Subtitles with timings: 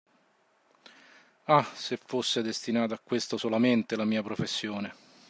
[1.43, 4.95] Ah se fosse destinata a questo solamente la mia professione!